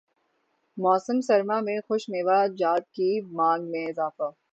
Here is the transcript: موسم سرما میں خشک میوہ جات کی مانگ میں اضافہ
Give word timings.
موسم 0.77 1.19
سرما 1.21 1.57
میں 1.59 1.79
خشک 1.79 2.09
میوہ 2.09 2.39
جات 2.57 2.83
کی 2.91 3.09
مانگ 3.31 3.69
میں 3.71 3.85
اضافہ 3.87 4.29